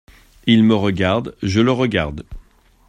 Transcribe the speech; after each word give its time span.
Il 0.47 0.63
me 0.63 0.73
regarde, 0.73 1.35
je 1.43 1.61
le 1.61 1.71
regarde… 1.71 2.25